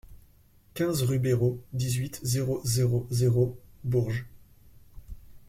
[0.73, 4.25] quinze rue Béraud, dix-huit, zéro zéro zéro, Bourges